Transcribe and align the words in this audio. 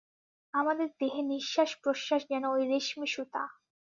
আমাদের 0.53 0.87
দেহে 0.99 1.21
নিঃশ্বাস-প্রশ্বাস 1.23 2.21
যেন 2.29 2.43
ঐ 2.49 2.57
রেশমী 2.67 3.07
সুতা। 3.07 3.43